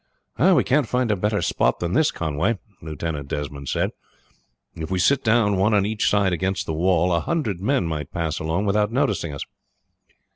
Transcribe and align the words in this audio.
"We 0.39 0.63
can't 0.63 0.87
find 0.87 1.11
a 1.11 1.15
better 1.15 1.43
spot 1.43 1.79
than 1.79 1.93
this, 1.93 2.09
Conway," 2.09 2.57
Lieutenant 2.81 3.27
Desmond 3.27 3.69
said. 3.69 3.91
"If 4.73 4.89
we 4.89 4.97
sit 4.97 5.23
down 5.23 5.57
one 5.57 5.75
on 5.75 5.85
each 5.85 6.09
side 6.09 6.33
against 6.33 6.65
the 6.65 6.73
wall, 6.73 7.13
a 7.13 7.19
hundred 7.19 7.61
men 7.61 7.85
might 7.85 8.11
pass 8.11 8.39
along 8.39 8.65
without 8.65 8.91
noticing 8.91 9.31
us." 9.31 9.43